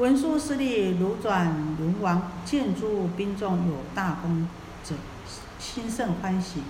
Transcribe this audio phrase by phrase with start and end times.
[0.00, 4.48] 文殊师利如转轮王，见诸兵众有大功
[4.82, 4.94] 者，
[5.58, 6.62] 心甚欢喜。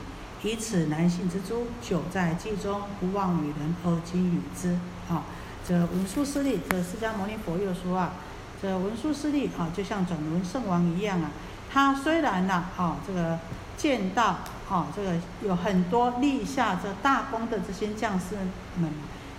[0.43, 4.77] 以此男性之诸，久在记中，不忘与人而今与之。
[5.09, 5.23] 啊，
[5.65, 8.15] 这文殊师利，这释迦牟尼佛又说啊，
[8.61, 11.31] 这文殊师利啊，就像转轮圣王一样啊。
[11.73, 13.39] 他虽然呐，啊，这个
[13.77, 14.39] 见到
[14.69, 15.13] 啊，这个
[15.47, 18.35] 有很多立下这大功的这些将士
[18.77, 18.91] 们，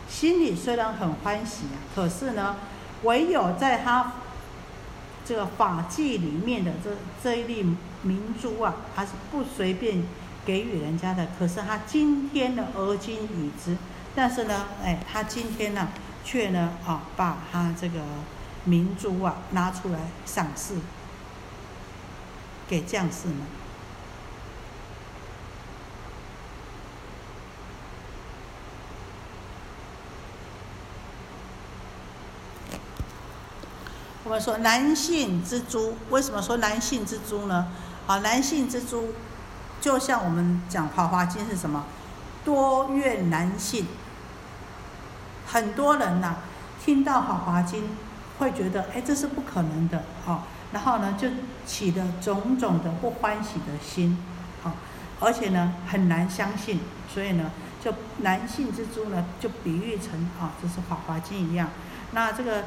[0.08, 2.56] 心里虽然很欢喜啊，可是呢，
[3.04, 4.14] 唯有在他
[5.26, 6.92] 这个法纪里面的这
[7.24, 10.04] 这一粒明珠啊，他是不随便
[10.46, 11.28] 给予人家的。
[11.38, 13.78] 可是他今天的而今已知，
[14.16, 15.90] 但是呢，哎，他今天呢，
[16.24, 18.00] 却呢，啊，把他这个
[18.66, 20.80] 明珠啊拿出来赏赐。
[22.68, 23.38] 给将士们。
[34.24, 37.68] 我们说男性之珠，为什么说男性之珠呢？
[38.06, 39.14] 啊，男性之珠，
[39.80, 41.86] 就像我们讲《华华经》是什么？
[42.46, 43.88] 多怨男性。
[45.48, 46.36] 很多人呐，
[46.84, 47.84] 听到《法华经》，
[48.38, 50.42] 会觉得，哎，这是不可能的，哦。
[50.72, 51.28] 然后呢，就
[51.66, 54.18] 起了种种的不欢喜的心，
[54.64, 54.72] 好，
[55.20, 56.80] 而且呢很难相信，
[57.12, 57.52] 所以呢，
[57.84, 61.70] 就男性之珠呢，就比喻成啊，就是法华经一样。
[62.12, 62.64] 那这个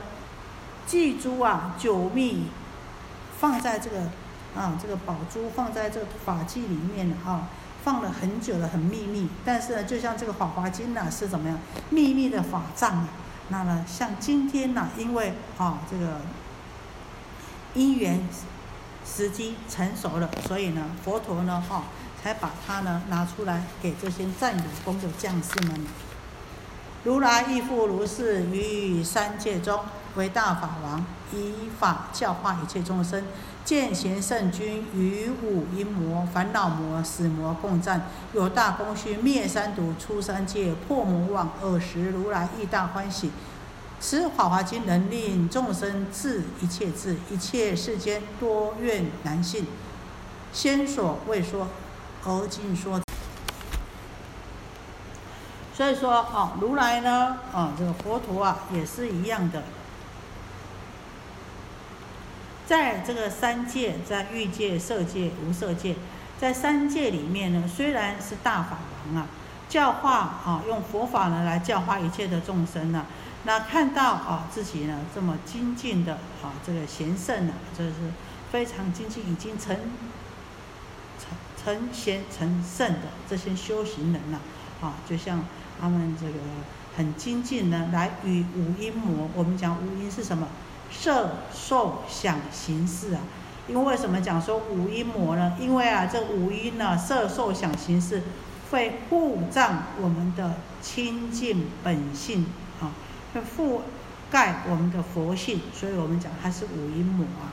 [0.87, 2.47] 祭珠啊，九密
[3.39, 3.99] 放在这个
[4.57, 7.49] 啊，这个宝珠放在这个法器里面了啊，
[7.85, 9.29] 放了很久了，很秘密。
[9.45, 11.59] 但是呢，就像这个法华经呢，是怎么样
[11.91, 13.09] 秘密的法藏啊？
[13.49, 16.21] 那么像今天呢，因为啊，这个。
[17.77, 18.29] 因缘
[19.05, 21.83] 时机成熟了，所以呢，佛陀呢，哈，
[22.23, 25.85] 才把它呢拿出来给这些占有功的将士们。
[27.03, 29.81] 如来亦复如是，于三界中
[30.17, 33.25] 为大法王，以法教化一切众生。
[33.65, 41.51] 见贤圣君与五阴魔、烦恼魔、死魔共战，有大功勋，灭三毒，出三界，破魔王。
[41.63, 43.31] 尔时如来亦大欢喜。
[44.01, 49.67] 此法华经能令众生治一切智，一切世间多怨难信。
[50.53, 51.67] 先所未说，
[52.25, 53.01] 而今说。
[55.73, 59.63] 所以说，哦，如来呢，啊，这个佛陀啊，也是一样的，
[62.67, 65.95] 在这个三界，在欲界、色界、无色界，
[66.39, 69.27] 在三界里面呢，虽然是大法王啊，
[69.69, 73.05] 教化啊，用佛法呢来教化一切的众生呢。
[73.45, 77.93] 那看到啊自己呢这么精进的啊这个贤圣呢，这是
[78.51, 79.77] 非常精进，已经成
[81.19, 84.41] 成成贤成圣的这些修行人了
[84.81, 85.45] 啊，就像
[85.79, 86.39] 他们这个
[86.97, 89.29] 很精进呢，来与五阴魔。
[89.35, 90.49] 我们讲五阴是什么？
[90.99, 93.21] 色受想行识啊。
[93.67, 95.57] 因为为什么讲说五阴魔呢？
[95.59, 98.23] 因为啊这五阴呢色受想行识
[98.71, 102.47] 会护障我们的清净本性
[102.81, 102.93] 啊。
[103.35, 103.81] 会覆
[104.31, 107.51] 盖我们的佛性，所以我们讲它是五阴魔啊。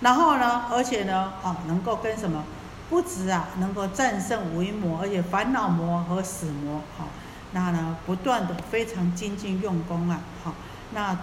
[0.00, 2.44] 然后呢，而且呢，啊，能够跟什么？
[2.90, 7.08] 不止啊，能够战胜五阴魔，而且烦恼魔和死魔，好，
[7.52, 10.54] 那呢，不断的非常精进用功啊，好，
[10.92, 11.18] 那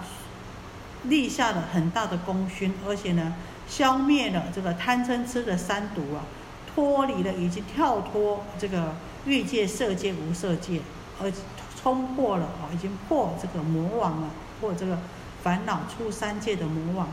[1.04, 3.34] 立下了很大的功勋，而且呢，
[3.68, 6.24] 消灭了这个贪嗔痴的三毒啊，
[6.74, 8.94] 脱离了，已经跳脱这个。
[9.26, 10.80] 欲界、色界、无色界，
[11.22, 11.30] 而
[11.78, 14.98] 冲破了啊，已经破这个魔王了，破这个
[15.42, 17.06] 烦恼出三界的魔王。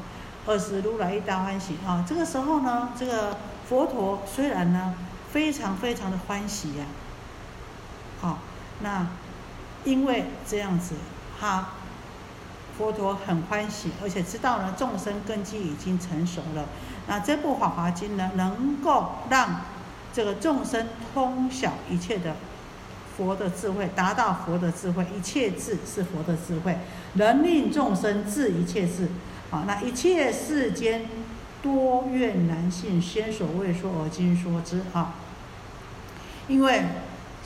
[0.45, 2.05] 二十如来一大欢喜啊！
[2.07, 3.35] 这个时候呢，这个
[3.67, 4.95] 佛陀虽然呢
[5.29, 6.85] 非常非常的欢喜呀，
[8.21, 8.39] 好，
[8.81, 9.07] 那
[9.83, 10.95] 因为这样子，
[11.39, 11.69] 他
[12.77, 16.65] 佛陀很欢喜，而且知道呢众生根基已经成熟了，
[17.07, 19.61] 那这部《法华经》呢，能够让。
[20.13, 22.37] 这个众生通晓一切的
[23.15, 26.75] 佛的智慧，达到佛的智慧，一切智是佛的智慧，
[27.13, 29.09] 能令众生智一切智。
[29.51, 31.05] 好，那一切世间
[31.61, 34.81] 多怨难信，先所未说而今说之。
[34.91, 35.13] 啊，
[36.47, 36.85] 因为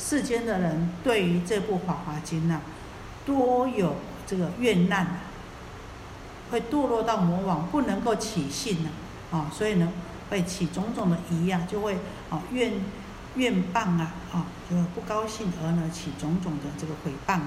[0.02, 2.62] 世间的人对于这部《法华经》呐，
[3.26, 3.96] 多有
[4.26, 5.12] 这个怨难呐，
[6.50, 8.90] 会堕落到魔网，不能够起信呢，
[9.32, 9.92] 啊，所以呢。
[10.32, 11.98] 会起种种的疑啊，就会
[12.30, 12.72] 啊怨
[13.36, 17.38] 怨谤啊，啊就不高兴而呢起种种的这个毁谤。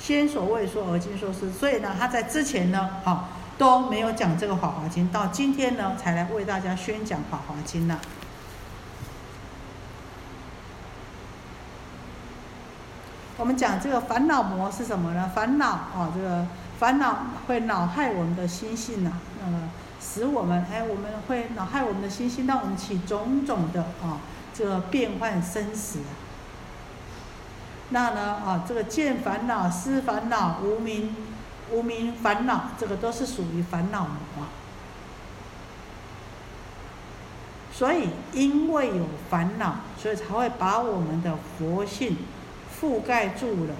[0.00, 8.00] 先所谓说而今说是，所以呢他在之前呢，啊都没有讲这个《法华经》，到今天呢才来为大家宣讲《法华经》呢。
[13.42, 15.28] 我们讲这个烦恼魔是什么呢？
[15.34, 16.46] 烦恼啊，这个
[16.78, 19.10] 烦恼会恼害我们的心性呐，
[19.44, 19.68] 呃，
[20.00, 24.20] 使我们哎，我们会恼害我们的心性，让我们起种种的啊，
[24.54, 25.98] 这个变幻生死。
[27.88, 31.12] 那呢啊，这个见烦恼、思烦恼、无名、
[31.72, 34.02] 无名烦恼，这个都是属于烦恼
[34.36, 34.46] 魔。
[37.72, 42.18] 所以，因为有烦恼，所以才会把我们的佛性
[42.82, 43.74] 覆盖住了。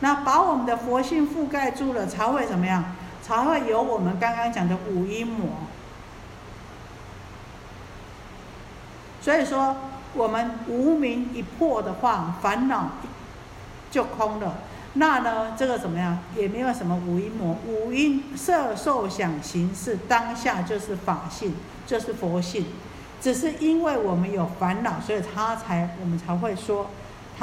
[0.00, 2.84] 那把我们的佛性覆盖住了，才会怎么样？
[3.22, 5.48] 才会有我们刚刚讲的五阴魔。
[9.20, 9.76] 所以说。
[10.14, 12.90] 我们无名一破的话，烦恼
[13.90, 14.58] 就空了。
[14.92, 16.18] 那呢，这个怎么样？
[16.36, 21.54] 也没有什么五阴魔，五阴色受想行识当下就是法性，
[21.86, 22.66] 就是佛性。
[23.22, 26.90] 只是因为我们有烦恼，所以他才我们才会说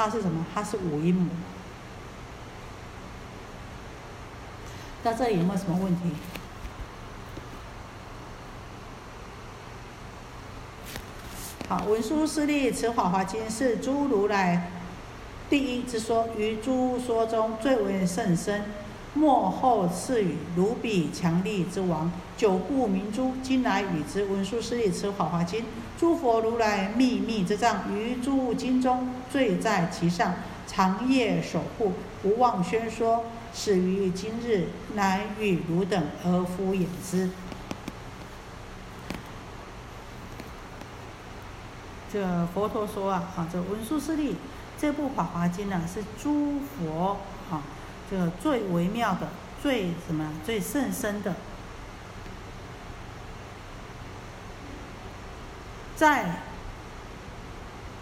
[0.02, 0.46] 它是什么？
[0.54, 1.28] 它是五阴魔。
[5.04, 6.12] 到这里有没有什么问题？
[11.68, 14.70] 好，文殊师利持法华经是诸如来
[15.50, 18.64] 第一之说，于诸说中最为甚深。
[19.14, 24.24] 末后赐予如彼强力之王，久故明珠，今来与之。
[24.24, 25.64] 文殊师利持法华经，
[25.98, 30.34] 诸佛如来秘密之藏，于诸经中最在其上，
[30.66, 33.24] 长夜守护，不忘宣说。
[33.52, 37.28] 始于今日，乃与汝等而敷衍之。
[42.12, 44.36] 这佛陀说啊，啊，这文殊师利
[44.78, 47.16] 这部《法华经》呢，是诸佛，
[48.10, 49.28] 这个最微妙的、
[49.62, 51.34] 最什么、最甚深的，
[55.94, 56.40] 在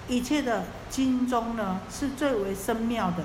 [0.08, 3.25] 一切的经中呢，是最为深妙的。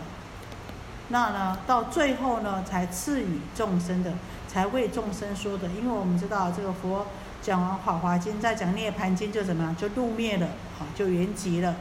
[1.08, 4.12] 那呢，到最后呢，才赐予众生的，
[4.48, 5.68] 才为众生说的。
[5.70, 7.08] 因为我们知道这个佛。
[7.42, 9.76] 讲完《法华经》，再讲《涅盘经》，就怎么样？
[9.76, 10.48] 就入灭了，
[10.80, 11.76] 好，就圆寂了。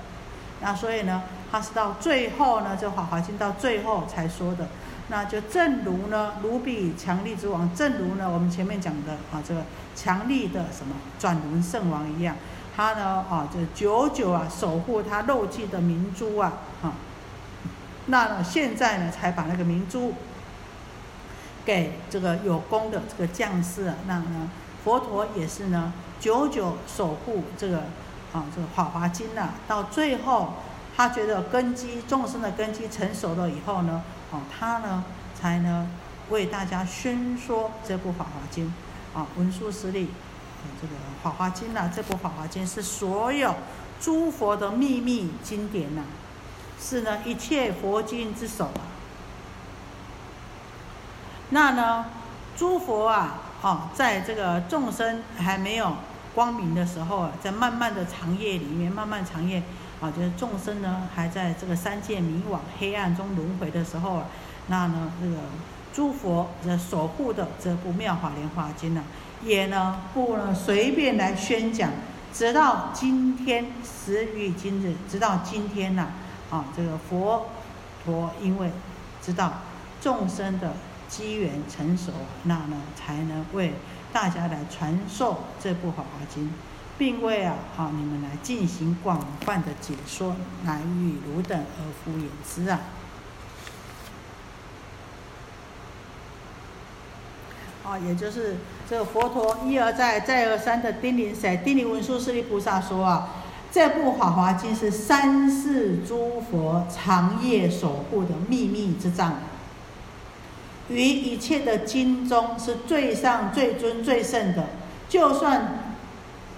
[0.61, 1.23] 那所以呢，
[1.53, 4.67] 他是到最后呢，这《法华经》到最后才说的。
[5.09, 9.63] 那就正如呢，如比强力之王，正如呢，我们前面讲的啊，这个
[9.95, 12.37] 强力的什么转轮圣王一样，
[12.77, 16.53] 他呢啊，就久久啊守护他漏气的明珠啊，
[16.83, 16.95] 啊，
[18.07, 20.15] 那现在呢才把那个明珠
[21.65, 24.51] 给这个有功的这个将士啊，那呢。
[24.85, 27.85] 佛陀也是呢，久久守护这个
[28.33, 30.55] 啊，这个《法华经》呐，到最后
[30.97, 34.03] 他觉得根基众生的根基成熟了以后呢，
[34.33, 35.05] 哦，他呢
[35.41, 35.89] 才呢
[36.31, 38.73] 为大家宣说这部《法华经》
[39.19, 40.09] 啊，文殊师利，
[40.81, 43.55] 这个《法华经》呐，这部《法华经》是所有
[44.01, 46.03] 诸佛的秘密经典呐，
[46.81, 48.83] 是呢一切佛经之首啊。
[51.51, 52.07] 那呢，
[52.57, 53.39] 诸佛啊。
[53.65, 55.97] 哦，在这个众生还没有
[56.35, 59.63] 光明的时候啊，在漫漫的长夜里面，漫漫长夜
[60.03, 64.27] 啊，就是众生呢还在这个三界迷惘、黑暗中轮回的时候啊，
[64.67, 65.37] 那呢，这个
[65.95, 69.03] 诸佛的守护的这部《妙法莲华经》呢，
[69.43, 71.91] 也呢不能随便来宣讲，
[72.35, 76.09] 直到今天时于今日，直到今天呢，
[76.51, 77.47] 啊，这个佛
[78.05, 78.71] 陀因为
[79.23, 79.53] 知道
[80.03, 80.73] 众生的。
[81.13, 82.11] 机缘成熟，
[82.45, 83.75] 那呢才能为
[84.15, 86.45] 大家来传授这部《法华经》，
[87.03, 92.79] 并未啊好你们来进行广泛的解说，来与汝等而敷衍之啊。
[97.85, 101.61] 啊，也就是这个佛陀一而再、再而三的叮咛谁？
[101.65, 103.31] 叮咛文殊师利菩萨说啊，
[103.73, 109.39] 这部《法华经》是三世诸佛长夜守护的秘密之藏。
[110.89, 114.69] 于一切的经中是最上、最尊、最圣的，
[115.09, 115.82] 就算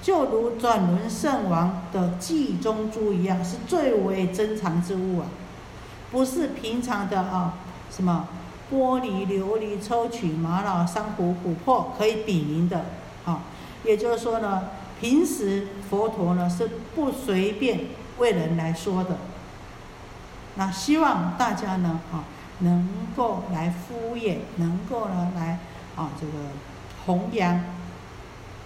[0.05, 5.27] 就如转轮圣王的记中珠一样，是最为珍藏之物啊！
[6.13, 7.55] 不是平常的啊，
[7.91, 8.29] 什么
[8.71, 12.85] 玻璃、琉璃、抽取、玛瑙、珊瑚、琥珀可以比拟的
[13.25, 13.45] 啊。
[13.83, 14.65] 也就是说呢，
[15.01, 17.87] 平时佛陀呢是不随便
[18.19, 19.17] 为人来说的。
[20.57, 22.25] 那希望大家呢啊。
[22.61, 25.59] 能够来敷衍，能够呢来
[25.97, 26.33] 啊这个
[27.05, 27.61] 弘扬，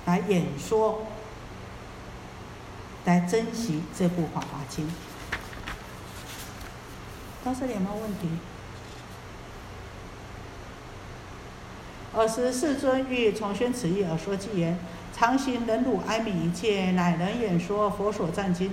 [0.04, 1.06] 来演说，
[3.08, 4.86] 来珍惜这部《法华经》。
[7.42, 8.28] 到这里有没有问题？
[12.14, 14.78] 尔时世尊欲重宣此意而说偈言：
[15.16, 18.72] 常行忍辱哀悯一切，乃能演说佛所赞经。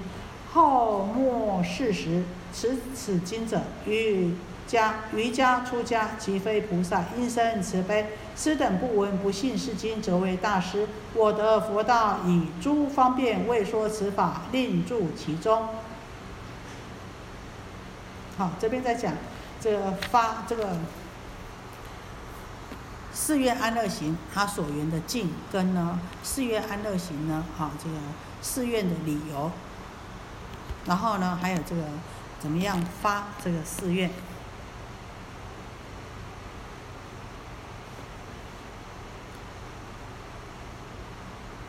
[0.51, 2.23] 后末四时
[2.53, 4.33] 持此经者，于
[4.67, 8.17] 家瑜伽出家，即非菩萨，因生慈悲。
[8.35, 10.87] 师等不闻不信是经，则为大师。
[11.13, 15.69] 我得佛道，以诸方便为说此法，令住其中。
[18.37, 19.13] 好，这边在讲
[19.61, 20.77] 这个发这个
[23.13, 27.95] 四愿安乐行，他所缘的境跟呢四愿安乐行呢，好这个
[28.41, 29.51] 四愿的理由。
[30.85, 31.83] 然后呢，还有这个
[32.39, 34.09] 怎么样发这个誓愿？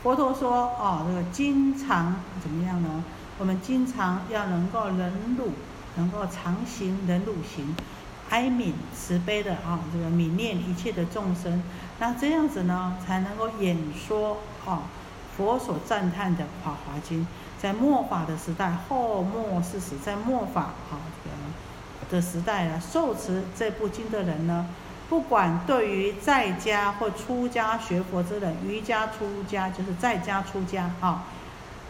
[0.07, 3.03] 佛陀说：“哦，这个经常怎么样呢？
[3.41, 5.51] 我们经常要能够忍辱，
[5.97, 7.75] 能够常行忍辱行，
[8.31, 11.61] 哀悯慈悲的啊，这个悯念一切的众生。
[11.99, 14.83] 那这样子呢，才能够演说啊
[15.37, 17.23] 佛所赞叹的《法华经》。”
[17.61, 21.31] 在末法的时代，后末世时，在末法啊这
[22.17, 24.67] 个的时代呢，受持这部经的人呢，
[25.09, 31.25] 不管对于在家或出家学佛之人，瑜伽出家就是在家出家啊，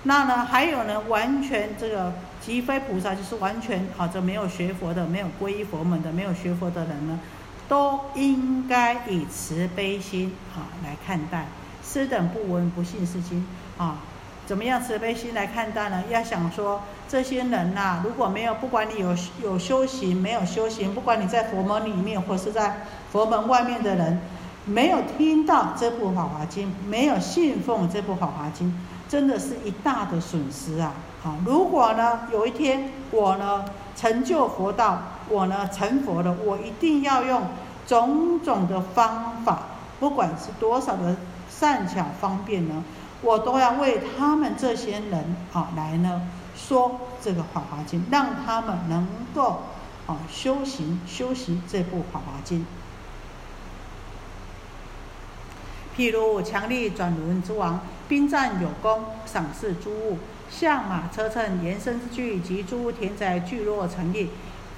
[0.02, 7.18] 那呢还有呢，完全这个即非菩萨，就是完全啊这没有学佛的，没有皈依佛门的，没有学佛的人呢，
[7.68, 11.46] 都应该以慈悲心啊来看待。
[11.82, 13.46] 师等不闻不信是经
[13.78, 13.96] 啊。
[14.46, 16.04] 怎么样慈悲心来看待呢？
[16.08, 24.20] 要想说这些人呐，如果没有不管你有有修行没有修行，不管你在佛门里面或是在佛门外面的人，
[24.64, 28.68] 没有听到这部《法华经》，没有信奉这部《法华经》，
[29.10, 30.92] 真的是一大的损失啊！
[31.22, 33.64] 好，如果呢有一天我呢
[33.96, 37.42] 成就佛道，我呢成佛了，我一定要用
[37.84, 39.62] 种种的方法，
[39.98, 41.16] 不管是多少的
[41.50, 42.84] 善巧方便呢。
[43.22, 49.62] 我都要为他们这些人啊来呢说这个《法华经》，让他们能够
[50.06, 52.60] 啊修行修习这部《法华经》。
[55.96, 60.18] 譬如强力转轮之王，兵战有功，赏赐诸物，
[60.50, 64.28] 象马车乘，延伸之具及诸田宅聚落成立，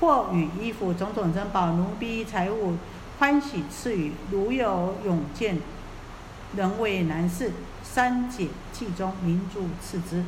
[0.00, 2.76] 或与衣服种种珍宝奴婢财物
[3.18, 5.58] 欢喜赐予，如有勇健，
[6.52, 7.50] 能为难事。
[7.92, 10.24] 三解记中名著次之，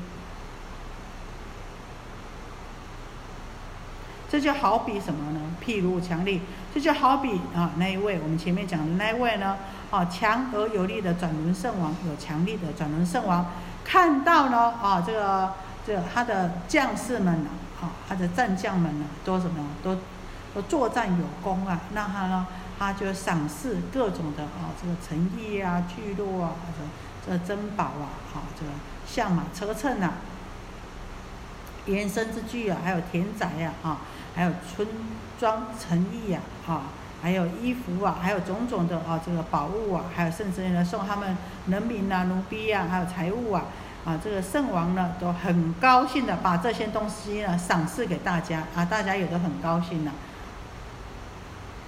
[4.30, 5.40] 这就好比什么呢？
[5.64, 6.40] 譬如强力，
[6.74, 9.58] 这就好比啊那一位我们前面讲的那一位呢，
[9.90, 13.46] 啊强而有力的转轮圣王，有强力的转轮圣王，
[13.84, 15.52] 看到呢啊这个
[15.86, 17.50] 这他的将士们呢，
[17.80, 19.96] 啊他的战将们呢，都什么都
[20.54, 22.46] 都作战有功啊，那他呢
[22.80, 26.88] 他就赏赐各种的啊这个诚意啊聚落啊这个。
[27.22, 28.72] 这珍宝啊，好，这个
[29.06, 30.14] 象马车乘啊，
[31.84, 33.98] 延伸之具啊，还有田宅呀，啊，
[34.34, 34.88] 还有村
[35.38, 36.84] 庄城邑呀，啊，
[37.20, 43.64] 还有衣服啊，还有种种的啊，这个宝物啊，还有甚至呢送他们人民啊、奴婢啊，还有财物啊，
[44.06, 50.12] 啊，这个圣王呢都很高兴的把这些东西呢赏赐给大家啊，大家也都很高兴呢。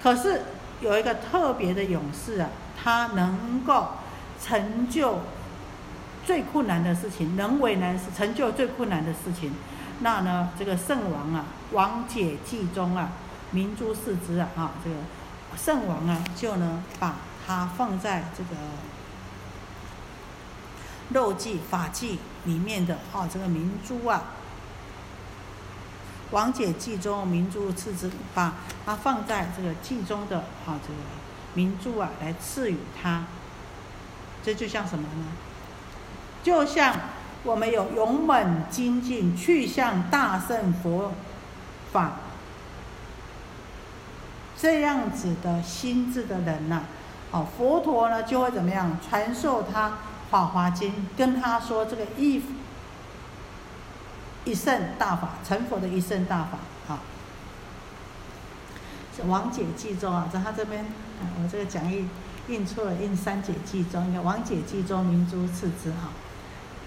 [0.02, 0.42] 可是
[0.82, 2.50] 有一个特别的勇士啊，
[2.82, 3.88] 他能够。
[4.44, 5.20] 成就
[6.26, 9.54] 最困难的事情，人为难事，成就最困难的事情。
[10.00, 13.12] 那呢，这个圣王啊，王解记中啊，
[13.52, 14.96] 明珠四之啊，啊，这个
[15.56, 17.14] 圣王啊，就呢把
[17.46, 18.56] 它放在这个
[21.10, 24.24] 肉记法记里面的啊，这个明珠啊，
[26.32, 30.98] 王解记中明珠次之，把它放在这个记中的啊，这个
[31.54, 33.24] 明珠啊，来赐予他。
[34.42, 35.24] 这就像什么呢？
[36.42, 36.96] 就像
[37.44, 41.12] 我们有勇猛精进去向大圣佛
[41.92, 42.12] 法
[44.58, 46.82] 这样子的心智的人呐，
[47.30, 49.88] 哦，佛陀呢就会怎么样传授他
[50.30, 52.42] 《法华经》，跟他说这个一
[54.44, 56.58] 一圣大法，成佛的一圣大法
[56.92, 57.00] 啊。
[59.26, 60.84] 王解记中啊，在他这边，
[61.42, 62.08] 我这个讲义。
[62.48, 66.08] 印错了，印三解记中，应该王解记中明珠次之哈。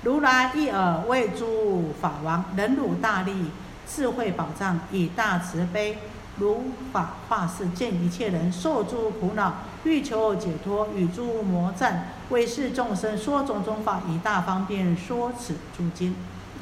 [0.04, 3.52] 如来一耳为诸法王，忍辱大力，
[3.88, 5.98] 智慧宝藏，以大慈悲，
[6.38, 9.54] 如法化世，见一切人受诸苦恼，
[9.86, 16.14] 欲求解脱，与诸魔战，为是众生说种种法，以大方便说此诸经。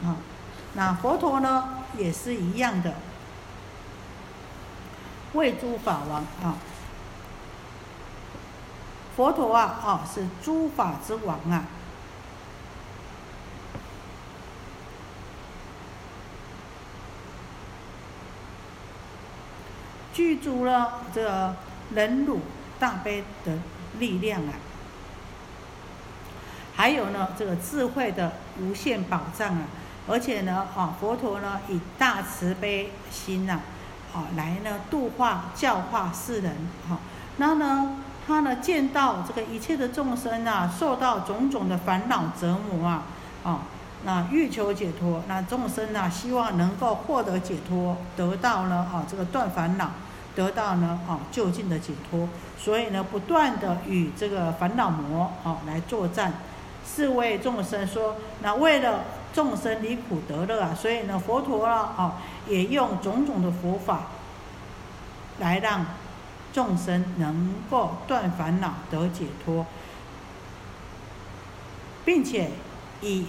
[0.03, 0.17] 啊，
[0.75, 2.93] 那佛陀呢，也是一样的。
[5.33, 6.55] 为诸法王啊，
[9.15, 11.65] 佛陀啊，啊，是诸法之王啊。
[20.13, 21.55] 具足了这
[21.95, 22.41] 忍辱
[22.79, 23.57] 大悲的
[23.97, 24.53] 力量啊。
[26.75, 29.65] 还有呢，这个智慧的无限宝藏啊。
[30.07, 33.59] 而且呢，啊，佛陀呢以大慈悲心呐，
[34.13, 36.53] 啊，来呢度化教化世人，
[36.89, 36.97] 哈，
[37.37, 43.03] 那呢，他呢见到这个一切的众生啊，受到种种的烦恼折磨啊，
[43.43, 43.59] 啊，
[44.03, 49.91] 那欲求解脱，那众生啊，希望能够获得解脱，得到呢，啊，这个断烦恼，
[50.35, 56.33] 得到呢，啊，就近的解脱，所以呢，不断的与这个烦恼魔啊来作战。
[56.85, 62.13] 是为众生说，那为了众生离苦得乐啊，所以呢，佛陀啊，哦，
[62.47, 64.03] 也用种种的佛法，
[65.39, 65.85] 来让
[66.53, 69.65] 众生能够断烦恼得解脱，
[72.05, 72.51] 并且
[73.01, 73.25] 以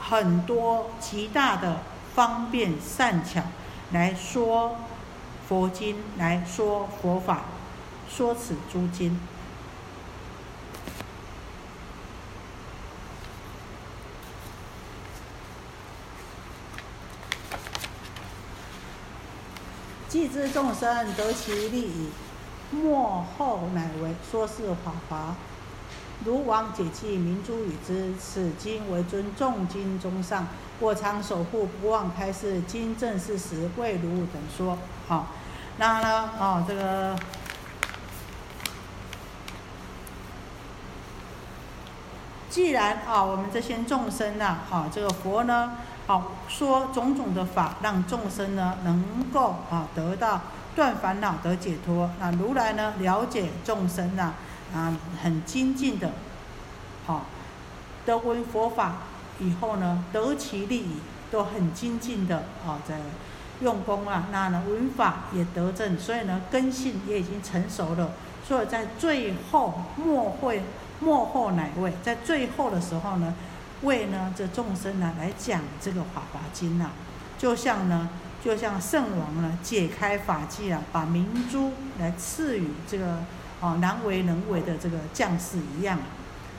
[0.00, 1.80] 很多极大的
[2.14, 3.42] 方便善巧
[3.90, 4.76] 来说
[5.48, 7.40] 佛经，来说佛法，
[8.08, 9.18] 说此诸经。
[20.16, 22.08] 既知众生得其利矣，
[22.70, 25.36] 末后乃为说是法华。
[26.24, 30.48] 如王解气明珠与之，此经为尊众经中上。
[30.80, 32.62] 我常守护，不忘开示。
[32.66, 34.78] 今正是时，为如等说。
[35.06, 35.26] 好，
[35.76, 36.30] 那呢？
[36.40, 37.14] 哦，这个，
[42.48, 45.72] 既然啊，我们这些众生呐，啊，这个佛呢？
[46.06, 50.40] 好说种种的法，让众生呢能够啊得到
[50.76, 52.08] 断烦恼得解脱。
[52.20, 54.34] 那如来呢了解众生呐
[54.72, 56.12] 啊很精进的，
[57.06, 57.26] 好
[58.04, 58.98] 得闻佛法
[59.40, 63.00] 以后呢得其利益，都很精进的啊在
[63.60, 68.12] 用功啊，那呢闻法也得正，所以呢根性也已经成熟了。
[68.46, 70.62] 所以在最后末会
[71.00, 73.34] 末后乃位，在最后的时候呢。
[73.86, 76.90] 为呢这众生呢来讲这个法华经呐，
[77.38, 78.10] 就像呢
[78.44, 83.24] 就像圣王呢解开法纪啊，把明珠来赐予这个
[83.60, 85.98] 哦难为能为的这个将士一样。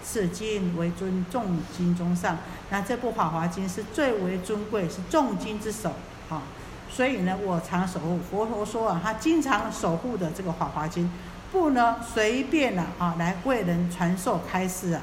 [0.03, 2.37] 此经为尊众经中上，
[2.69, 5.91] 那这部法华经是最为尊贵，是众经之首
[6.29, 6.41] 啊。
[6.89, 8.17] 所以呢，我常守护。
[8.31, 11.11] 佛陀说啊，他经常守护的这个法华经，
[11.51, 15.01] 不呢随便的啊来为人传授开示啊。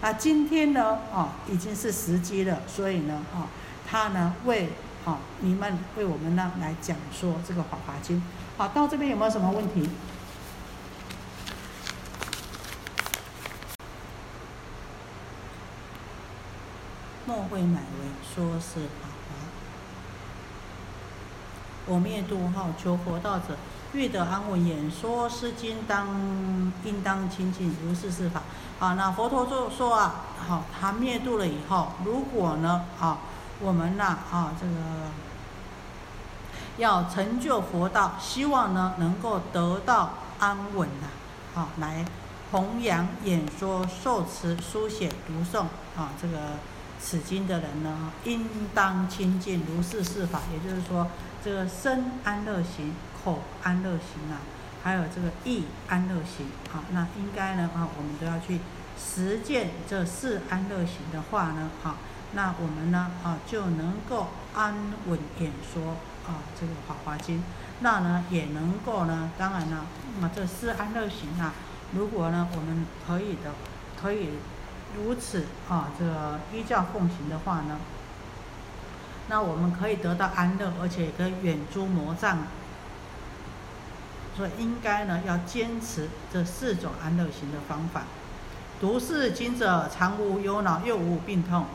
[0.00, 3.46] 啊，今天呢，啊，已经是时机了，所以呢，啊，
[3.86, 4.70] 他呢为，
[5.04, 8.16] 啊，你们为我们呢来讲说这个《法华经》。
[8.56, 9.90] 好，到这边有没有什么问题？
[17.26, 19.34] 莫会乃为说是法华。
[21.86, 23.56] 我灭度号求佛道者，
[23.92, 26.06] 欲得安稳，演说诗经，当
[26.84, 28.42] 应当亲近如是是法。
[28.78, 30.14] 啊，那佛陀就说啊，
[30.48, 33.18] 好，他灭度了以后，如果呢，啊，
[33.60, 34.74] 我们呢，啊，这个
[36.78, 41.08] 要成就佛道，希望呢能够得到安稳呐，
[41.54, 42.04] 好，来
[42.52, 45.64] 弘扬、演说、受持、书写、读诵
[45.96, 46.38] 啊，这个
[47.00, 51.08] 此经的人呢，应当亲近如是四法，也就是说，
[51.44, 54.40] 这个身安乐行，口安乐行啊。
[54.82, 58.60] 还有这个意安乐行，好，那应该呢啊，我们都要去
[58.98, 61.96] 实践这四安乐行的话呢，好，
[62.32, 64.74] 那我们呢啊就能够安
[65.06, 67.38] 稳演说啊这个《法华经》，
[67.80, 69.84] 那呢也能够呢，当然呢，
[70.14, 71.52] 那么这四安乐行啊，
[71.92, 73.52] 如果呢我们可以的，
[74.00, 74.30] 可以
[74.96, 77.78] 如此啊这个依教奉行的话呢，
[79.28, 82.38] 那我们可以得到安乐，而且可以远诸魔障。
[84.36, 88.02] 所以应该呢，要坚持这四种安乐行的方法。
[88.80, 91.66] 读是经者，常无忧恼，又无病痛，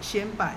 [0.00, 0.54] 鲜白，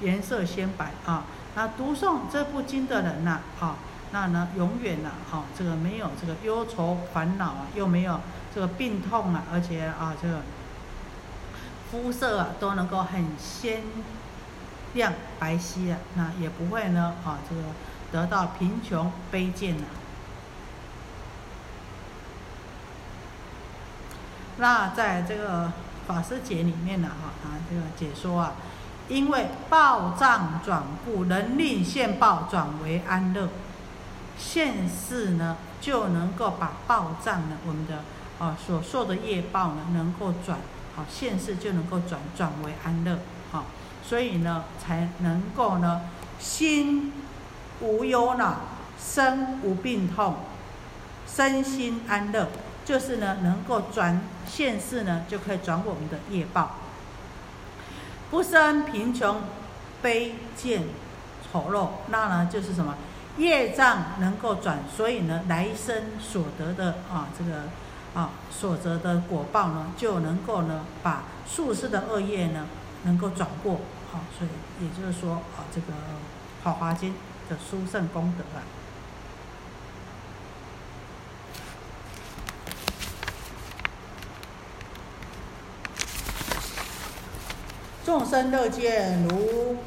[0.00, 1.24] 颜色鲜白啊。
[1.56, 3.76] 那读诵这部经的人呐，啊，
[4.12, 8.20] 那呢，永远呢，啊，这个没有这个忧愁烦恼啊，又没有
[8.54, 10.40] 这个病痛啊，而且啊，这个
[11.90, 13.82] 肤色啊，都能够很鲜
[14.94, 17.62] 亮白皙啊，那也不会呢，啊，这个。
[18.12, 19.82] 得到贫穷卑贱了。
[24.58, 25.72] 那在这个
[26.06, 28.52] 法师节里面呢，哈啊，这个解说啊，
[29.08, 33.48] 因为报障转故，能令现报转为安乐，
[34.38, 38.04] 现世呢就能够把报障呢，我们的
[38.44, 40.58] 啊所受的业报呢，能够转，
[40.94, 43.18] 好现世就能够转转为安乐，
[43.50, 43.64] 好，
[44.06, 46.02] 所以呢才能够呢
[46.38, 47.12] 心。
[47.80, 48.60] 无忧恼，
[48.98, 50.36] 身无病痛，
[51.26, 52.48] 身心安乐，
[52.84, 56.76] 就是呢能够转现世呢，就可以转我们的业报。
[58.30, 59.42] 不生贫穷、
[60.02, 60.84] 卑贱、
[61.50, 62.94] 丑陋，那呢就是什么
[63.38, 67.64] 业障能够转，所以呢来生所得的啊这个
[68.14, 72.66] 啊所得的果报呢，就能够呢把术士的恶业呢
[73.02, 73.80] 能够转过。
[74.12, 75.88] 好，所以也就是说啊这个
[76.62, 77.10] 《法华经》
[77.50, 78.62] 的殊胜功德啊。
[88.04, 89.78] 众生乐见如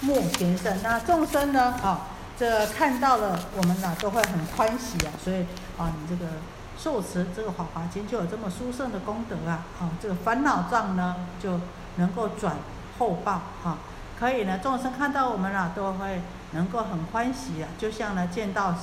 [0.00, 1.62] 目前生，那众生呢？
[1.82, 5.12] 啊，这看到了我们呢，都会很欢喜啊。
[5.22, 5.46] 所以
[5.78, 6.30] 啊，你这个
[6.78, 9.64] 受持这个《法华经》就有这么殊胜的功德啊。
[9.80, 11.60] 啊，这个烦恼障呢，就
[11.96, 12.56] 能够转
[12.98, 13.78] 后报啊。
[14.18, 18.74] 可以呢，众生看到我们啊，都会能够很欢喜啊，就像呢见到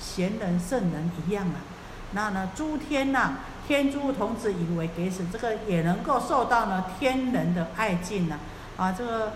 [0.00, 1.56] 贤人圣人一样啊。
[2.12, 3.34] 那呢，诸天呐。
[3.68, 8.36] 天诸童子以为给死，这个也能够受到呢天人的爱敬呐，
[8.76, 9.34] 啊，这个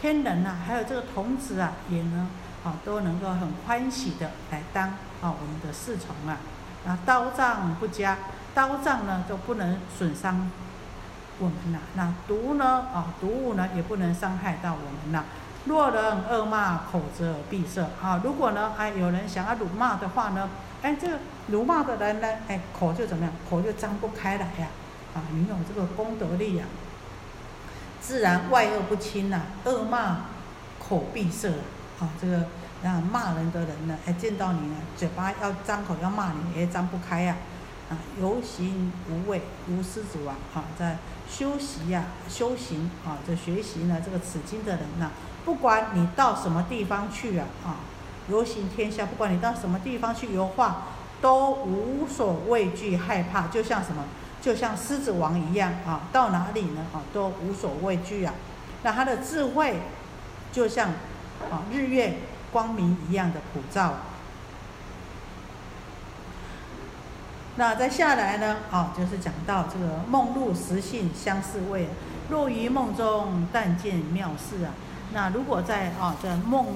[0.00, 2.20] 天人呐，还有这个童子啊，也能
[2.64, 6.38] 啊都能够很欢喜的来当啊我们的侍从啊，
[6.86, 8.18] 啊刀杖不加，
[8.54, 10.50] 刀杖呢都不能损伤
[11.38, 15.24] 我们呐，那毒呢啊毒物呢也不能伤害到我们呐。
[15.64, 20.48] 若人恶骂，口则闭塞啊，如果呢哎有人想要辱骂的话呢？
[20.82, 23.32] 哎，这个辱骂的人呢，哎，口就怎么样？
[23.48, 24.66] 口就张不开来呀！
[25.14, 26.64] 啊，你有这个功德力呀，
[28.00, 29.42] 自然外恶不侵呐。
[29.64, 30.22] 恶骂
[30.80, 31.48] 口闭塞
[32.00, 32.46] 啊，这个
[32.82, 37.36] 那骂人的人呢，哎，见到你呢，嘴巴要张口要骂你，也张不开呀。
[37.90, 40.96] 啊，游行无畏，如狮子王啊，在
[41.28, 45.10] 修习呀，修行啊，在学习呢，这个此经的人呢，
[45.44, 47.76] 不管你到什么地方去啊，啊。
[48.28, 50.84] 游行天下，不管你到什么地方去游化，
[51.20, 54.04] 都无所畏惧害怕，就像什么，
[54.40, 56.02] 就像狮子王一样啊！
[56.12, 56.86] 到哪里呢？
[56.92, 58.32] 啊，都无所畏惧啊！
[58.84, 59.80] 那他的智慧，
[60.52, 60.90] 就像
[61.50, 62.14] 啊日月
[62.52, 63.94] 光明一样的普照。
[67.56, 68.58] 那再下来呢？
[68.70, 71.88] 啊，就是讲到这个梦入实性相似味，
[72.30, 74.70] 若于梦中但见妙事啊！
[75.12, 76.66] 那如果在啊在梦。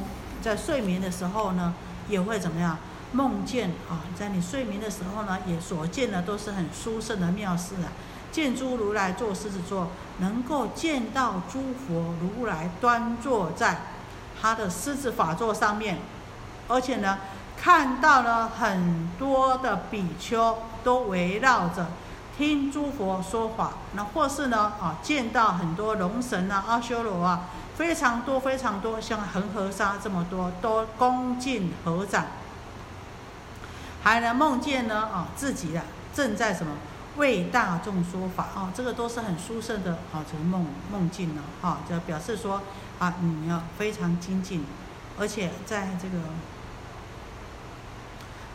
[0.42, 1.74] 在睡眠的时候呢，
[2.08, 2.78] 也会怎么样？
[3.10, 7.90] 梦见啊，在你睡眠的时候呢，也所见的都是很殊胜的妙事啊。
[8.30, 13.78] 见诸如来坐狮子座，能够见到诸佛如来端坐在
[14.40, 15.98] 他的狮子法座上面，
[16.68, 17.18] 而且呢，
[17.56, 21.86] 看到了很多的比丘都围绕着
[22.36, 27.44] 听诸佛说法，那或是呢啊，见到很多龙神啊、阿修罗啊。
[27.76, 32.24] 非常多，非常多，像恒河沙这么多，都恭敬合掌，
[34.02, 36.72] 还能梦见呢啊，自己啊正在什么
[37.18, 42.62] 为大众说法啊，这个都是很殊胜的啊，这个梦梦境呢啊，就表示说
[42.98, 44.64] 啊，你要非常精进，
[45.18, 46.18] 而且在这个，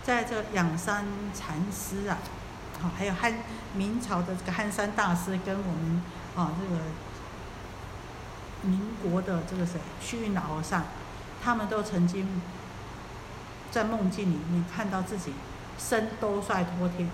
[0.04, 2.17] 在这仰山禅师啊，
[2.82, 3.34] 好，还有汉
[3.73, 6.01] 明朝的这个汉山大师跟我们
[6.36, 6.82] 啊这个。
[8.63, 10.84] 民国的这个谁，虚云老和尚，
[11.43, 12.39] 他们都曾经
[13.71, 15.34] 在梦境里面看到自己
[15.80, 17.10] 身都率托天，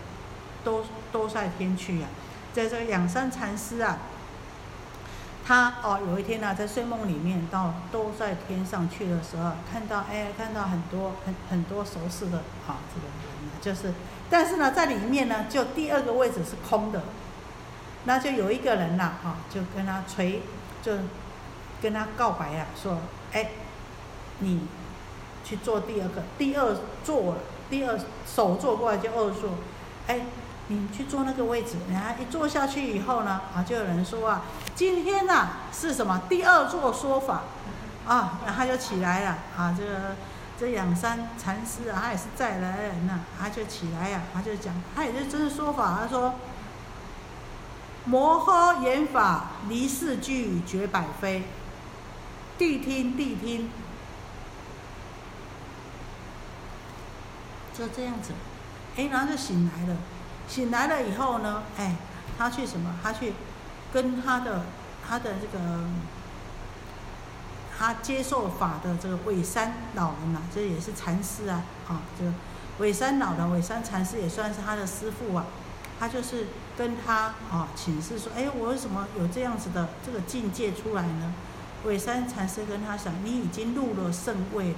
[0.65, 2.09] 都都率天去啊。
[2.51, 3.97] 在这个仰山禅师啊，
[5.47, 13.93] 他哦有一天呢，在睡梦里面到都在天上去的时候，看到哎看到很多很很多熟识的啊这个人，就是，
[14.29, 17.03] 但是呢在里面呢就第二个位置是空的，
[18.03, 20.41] 那就有一个人呐哈就跟他捶
[20.81, 20.91] 就。
[21.79, 22.97] 跟他告白呀，说
[23.33, 23.51] ：“哎，
[24.39, 24.61] 你
[25.43, 27.35] 去做第二个，第二座，
[27.69, 29.51] 第二手坐过来就二座，
[30.07, 30.21] 哎，
[30.69, 31.75] 你去坐那个位置。
[31.91, 34.41] 然后一坐下去以后呢，啊，就有人说啊，
[34.77, 37.41] 今天呐是什么第二座说法
[38.07, 38.39] 啊？
[38.45, 40.15] 然后就起来了啊，这个
[40.59, 46.35] 这仰山禅师啊，他也是再来人呐，他就起来呀，他就讲，他也是真的说法，他说：
[48.05, 51.43] 摩诃言法离世句绝百非。”
[52.59, 53.71] 谛听，谛听，
[57.75, 58.31] 就这样子，
[58.95, 59.97] 哎，然后就醒来了。
[60.47, 61.95] 醒来了以后呢，哎，
[62.37, 62.95] 他去什么？
[63.01, 63.33] 他去
[63.93, 64.65] 跟他的
[65.07, 65.85] 他的这个
[67.77, 72.31] 他接受法的这个尾山老人呐，这也是禅师啊，啊，这个
[72.79, 75.45] 尾山老人、尾山禅师也算是他的师傅啊。
[75.99, 76.45] 他就是
[76.77, 81.33] 跟他啊请示说，哎，我为什么有这样子的这个境界出来呢？
[81.85, 84.77] 尾山禅师跟他讲：“你已经入了圣位了，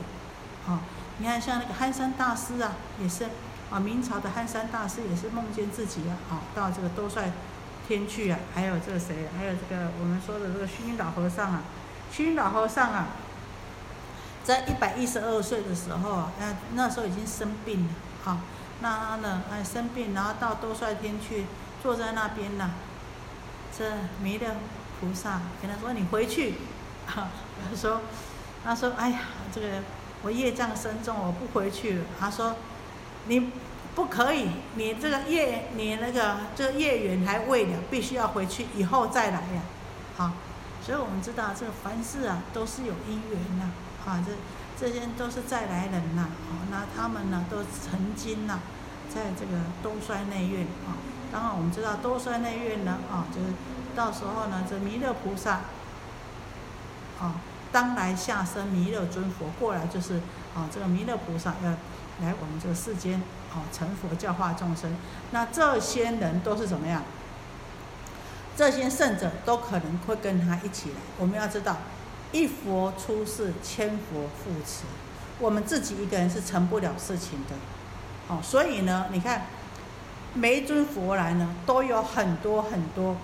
[0.67, 0.79] 啊。
[1.17, 3.25] 你看像那个憨山大师啊，也是
[3.69, 7.31] 啊，明朝的憨山大师也是梦见自己啊，啊，到这个兜率
[7.89, 8.39] 天去啊。
[8.55, 9.27] 还有这个谁？
[9.37, 11.63] 还有这个我们说的这个虚云老和尚啊，
[12.11, 13.07] 虚云老和尚啊，
[14.43, 18.41] 在一百一十二岁的时候啊，那那时候已经生病了，啊，
[18.81, 21.45] 那他呢，哎，生病，然后到兜率天去，
[21.83, 22.71] 坐在那边呢，
[23.77, 23.83] 这
[24.21, 24.45] 弥勒
[25.01, 26.53] 菩萨跟他说：“你回去。”
[27.07, 27.27] 哈，
[27.69, 28.01] 他说
[28.63, 29.19] ：“他说，哎呀，
[29.53, 29.67] 这个。”
[30.21, 32.05] 我业障深重，我不回去了。
[32.19, 32.57] 他说
[33.27, 33.51] ：“你
[33.99, 39.61] 不可以，你这个业，你那个这个业缘还未了，必须要回去，以后再来呀。”
[40.15, 40.31] 好，
[40.81, 43.69] 所以我们知道这个凡事啊都是有因缘呐。
[44.05, 44.31] 啊，这
[44.79, 46.29] 这些都是再来人呐。
[46.47, 48.59] 好，那他们呢都曾经呐，
[49.13, 50.95] 在这个兜率内院啊。
[51.29, 53.47] 当然我们知道兜率内院呢啊，就是
[53.97, 55.59] 到时候呢这弥勒菩萨
[57.19, 57.35] 啊。
[57.73, 60.15] 当来下生弥勒尊佛过来，就是
[60.55, 61.69] 啊，这个弥勒菩萨要
[62.21, 64.95] 来我们这个世间，啊，成佛教化众生。
[65.31, 67.03] 那这些人都是怎么样？
[68.55, 70.95] 这些圣者都可能会跟他一起来。
[71.17, 71.77] 我们要知道，
[72.31, 74.83] 一佛出世，千佛护持。
[75.39, 77.55] 我们自己一个人是成不了事情的，
[78.27, 79.45] 哦，所以呢，你看
[80.33, 83.15] 每一尊佛来呢，都有很多很多，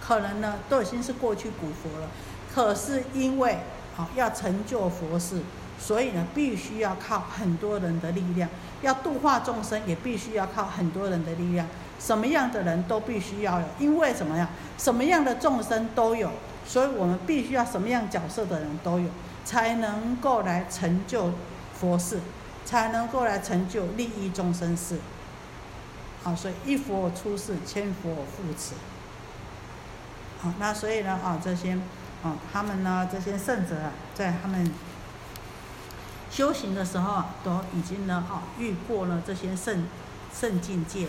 [0.00, 2.08] 可能呢都已经是过去古佛了，
[2.54, 3.58] 可是因为
[3.98, 5.42] 哦要成就佛事，
[5.80, 8.46] 所以呢，必须要靠很多人的力量；
[8.82, 11.66] 要度化众生，也必须要靠很多人的力量。
[11.98, 14.50] 什么样的人都必须要有，因为什么呀？
[14.76, 16.30] 什么样的众生都有，
[16.66, 19.08] 所以我们必须要什么样角色的人都有，
[19.44, 21.32] 才能够来成就
[21.74, 22.20] 佛事，
[22.66, 24.98] 才能够来成就利益众生事。
[26.22, 28.74] 好，所以一佛出世，千佛护持。
[30.42, 31.78] 好，那所以呢，啊，这些。
[32.22, 34.70] 啊，他们呢，这些圣者啊，在他们
[36.30, 39.86] 修行的时候，都已经呢，哦，遇过了这些圣
[40.32, 41.08] 圣境界。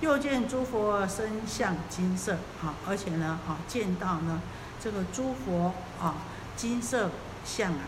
[0.00, 4.40] 又见诸佛身相金色，啊，而且呢，啊，见到呢，
[4.78, 6.14] 这个诸佛啊，
[6.56, 7.10] 金色
[7.44, 7.80] 相啊。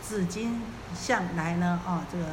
[0.00, 0.62] 紫金
[0.94, 2.24] 相来呢，啊，这个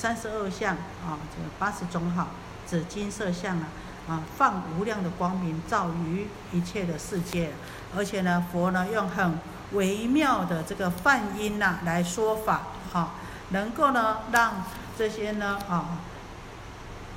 [0.00, 2.28] 三十二相啊，这个八十种好
[2.64, 3.66] 紫金色相啊，
[4.08, 7.50] 啊，放无量的光明照于一切的世界，
[7.96, 9.40] 而且呢，佛呢用很
[9.72, 13.14] 微妙的这个梵音呐来说法，哈，
[13.48, 14.62] 能够呢让
[14.96, 15.98] 这些呢啊，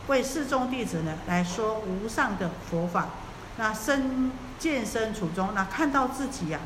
[0.07, 3.09] 为世众弟子呢来说无上的佛法，
[3.57, 6.59] 那身见身处中，那看到自己呀，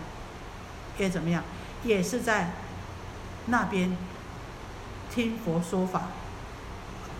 [0.97, 1.43] 也怎么样，
[1.83, 2.51] 也是在。
[3.47, 3.95] 那边
[5.15, 6.01] 听佛说法，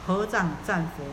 [0.06, 1.06] 合掌赞佛，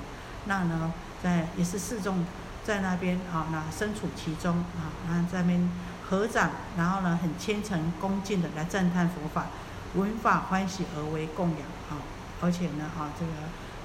[0.47, 0.93] 那呢，
[1.23, 2.25] 在也是四众
[2.65, 5.71] 在那边啊，那身处其中啊，那在那边
[6.11, 9.47] 合掌，然后呢，很虔诚恭敬的来赞叹佛法，
[9.95, 12.03] 闻法欢喜而为供养啊，
[12.41, 13.33] 而且呢啊，这个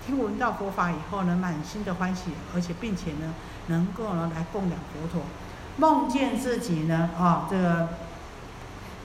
[0.03, 3.35] 听闻到佛法以后呢，满心的欢喜，而且并且呢，
[3.67, 5.21] 能够呢来供养佛陀，
[5.77, 7.87] 梦见自己呢啊，这个。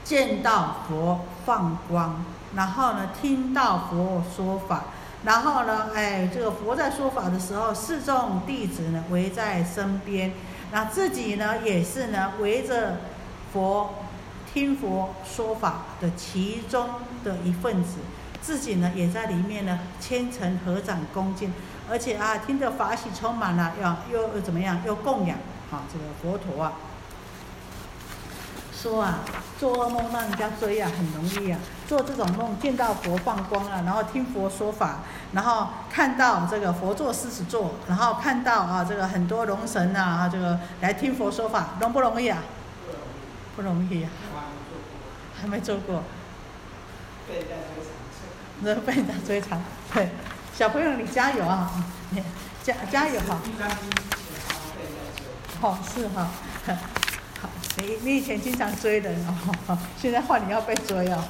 [0.05, 4.85] 见到佛放光，然后呢，听到佛说法，
[5.25, 10.33] 然后呢，哎，这个佛在说法的时候，四众弟子呢围在身边，
[10.71, 12.99] 那自己呢也是呢围着
[13.53, 13.95] 佛
[14.53, 16.89] 听佛说法的其中
[17.25, 17.99] 的一份子，
[18.43, 21.55] 自己呢也在里面呢虔诚合掌恭敬，
[21.91, 25.39] 而且啊听着法喜充满了，要又又怎么样，又供养
[25.71, 26.73] 啊这个佛陀啊。
[28.83, 29.21] 说啊，
[29.61, 31.59] 做噩梦让人家追啊，很容易啊。
[31.87, 34.99] 做这种梦，见到佛放光啊，然后听佛说法，
[35.33, 42.43] 然后看到这个佛坐狮子座，然后看到啊，这个很多龙神啊，这个来听佛说法，容不容易啊？
[43.55, 44.11] 不容易啊。
[45.41, 46.03] 还没做过。
[47.29, 47.95] 被人家追长。
[48.63, 49.63] 那被人家追长，
[49.95, 50.11] 对。
[50.55, 51.71] 小朋友，你加油啊！
[52.63, 53.39] 加加油哈。
[55.61, 56.29] 好，是哈。
[57.79, 59.17] 你你以前经常追人
[59.67, 61.25] 哦，现在换你要被追哦。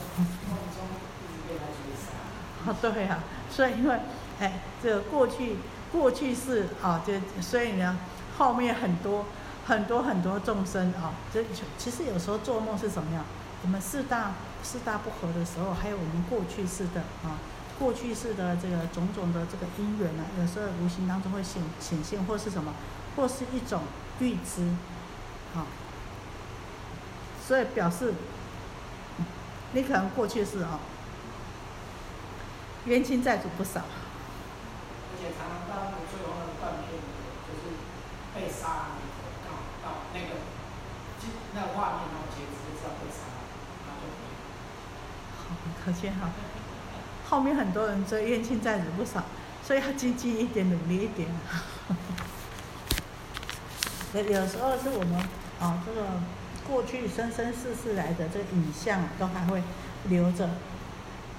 [2.66, 3.18] 啊，对呀，
[3.50, 3.98] 所以因为，
[4.38, 5.56] 哎，这个过去
[5.90, 7.98] 过去式啊，就所以呢，
[8.38, 9.26] 后面很多
[9.66, 11.44] 很多很多众生啊，这
[11.76, 13.24] 其实有时候做梦是怎么样？
[13.62, 17.38] 我们四大四大不合的时候，还有我们过去式的啊，
[17.78, 22.72] 过去式的这个种种的这个因缘呢，有时候无形当中会显显现，或是什么，
[23.16, 23.82] 或是一种
[24.20, 24.68] 预知，
[25.56, 25.66] 啊。
[27.46, 28.14] 所以表示，
[29.72, 30.78] 你可能过去是哦，
[32.86, 33.80] 冤亲债主不少。
[33.80, 37.04] 而且常常到最后那个断片的，
[37.46, 37.62] 就是
[38.34, 39.46] 被杀那个，到
[39.82, 40.30] 到那个，
[41.54, 43.18] 那个画面然后截止就知道被杀，
[43.86, 44.10] 然后就。
[45.36, 45.42] 好，
[45.84, 46.30] 可见哈，
[47.28, 49.24] 后面很多人追冤亲债主不少，
[49.62, 51.28] 所以要积极一点，努力一点。
[54.14, 55.16] 有有时候是我们
[55.60, 56.02] 啊，这个
[56.68, 59.62] 过去生生世世来的这个影像都还会
[60.08, 60.48] 留着。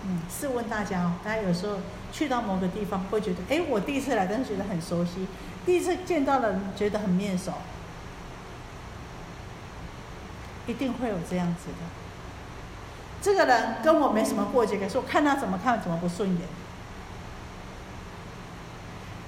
[0.06, 1.78] 嗯，试问大家哦，大家有时候
[2.12, 5.26] 去到某个地方，会觉得，哎，我第一次来，但是觉得很熟悉；
[5.66, 7.54] 第一次见到了，觉得很面熟，
[10.68, 11.78] 一定会有这样子的。
[13.22, 16.42] 这个人跟我没什么过节，可是我看他怎么看怎么不顺眼。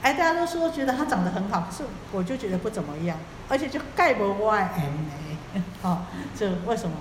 [0.02, 4.92] 哎，大家都说觉得他长得很好，可是我就觉得不怎么样，而且就盖不歪 M
[5.56, 5.64] 呢。
[5.82, 6.06] 好，
[6.38, 6.96] 这为什么？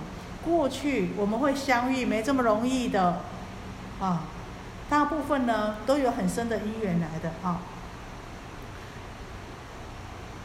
[0.44, 3.20] 过去我们会相遇，没这么容易的。
[4.00, 4.24] 啊，
[4.90, 7.60] 大部分呢都有很深的因缘来的啊。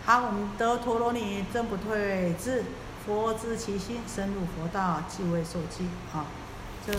[0.05, 2.63] 好，我们得陀罗尼真不退，智
[3.05, 6.25] 佛知其心，深入佛道，即为受记啊。
[6.87, 6.93] 这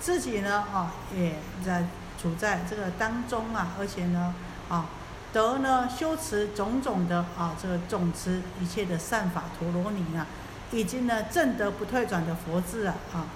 [0.00, 1.84] 自己呢啊，也在
[2.20, 4.34] 处在这个当中啊，而且呢
[4.68, 4.86] 啊，
[5.34, 10.24] 得呢修持种种的啊，这个种持一切的善法陀罗尼啊，
[10.70, 13.26] 已经呢正得不退转的佛智啊啊。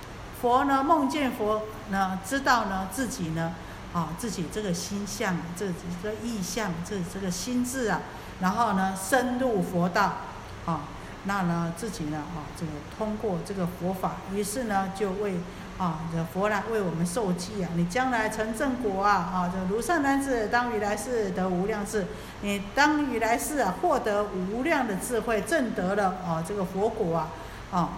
[0.41, 3.53] 佛呢，梦见佛呢，知道呢自己呢，
[3.93, 8.01] 啊，自己这个心相，这这个意象，这这个心智啊，
[8.41, 10.19] 然后呢，深入佛道，
[10.67, 10.83] 啊，
[11.25, 15.41] 那呢自己呢，啊，这个通过这个佛法，于是呢就为
[15.79, 22.07] 啊，这佛来为我们受记啊，你将来成正果啊，啊，这如善男子当于来世得无量智，
[22.43, 27.31] 你当于来世啊获得无量的智慧，正得了啊这个佛果啊，
[27.71, 27.91] 啊。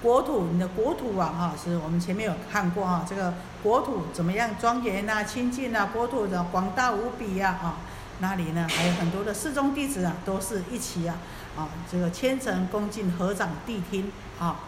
[0.00, 7.78] 国土，你的国土啊，哈，是我们前面有看过哈，这个国土怎么样庄严呐、清净呐，国土的广大无比呀，啊，
[8.20, 11.16] 那里呢还有很多的四宗弟子啊，都是一起啊，
[11.56, 14.60] 啊，这个虔诚恭敬合掌谛听啊，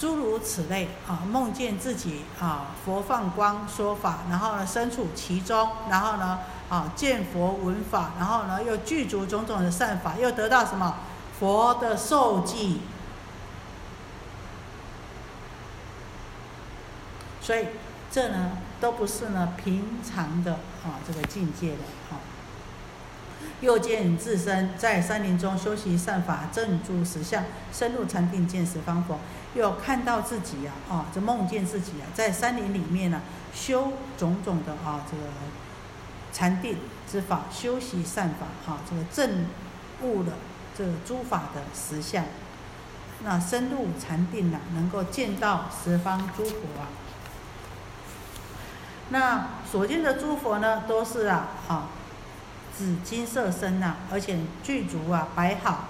[0.00, 6.38] 诸如此类啊，梦见自己啊，佛放光说法，然后呢身处其中，然后呢
[6.70, 10.96] 啊见佛闻法，然后呢又具足种种的善法，又得到什么
[11.38, 12.80] 佛的受记。
[17.42, 17.66] 所以
[18.10, 22.16] 这呢都不是呢平常的啊这个境界的啊。
[23.60, 29.18] 又见自身在山林中修习善法正诸实相，深入禅定见十方佛。
[29.54, 33.20] 又看到自己呀啊，这梦见自己啊在山林里面呢
[33.52, 35.24] 修种种的啊这个
[36.32, 36.76] 禅定
[37.10, 39.46] 之法，修习善法啊这个证
[40.02, 40.34] 悟了
[40.76, 42.24] 这个诸法的实相。
[43.22, 46.88] 那深入禅定呢，能够见到十方诸佛啊。
[49.10, 51.88] 那所见的诸佛呢，都是啊啊
[52.78, 55.88] 紫金色身呐，而且具足啊白好，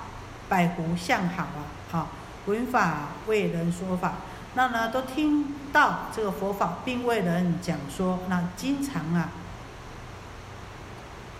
[0.48, 1.60] 百湖相好啊
[1.92, 2.06] 啊
[2.46, 4.14] 闻法为人说法，
[4.54, 9.28] 那呢都听到这个佛法，并为人讲说，那经常啊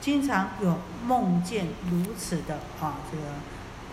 [0.00, 3.24] 经常有梦见如此的啊这个